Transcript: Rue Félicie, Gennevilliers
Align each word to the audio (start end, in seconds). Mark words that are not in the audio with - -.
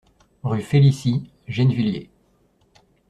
Rue 0.41 0.63
Félicie, 0.63 1.29
Gennevilliers 1.47 2.09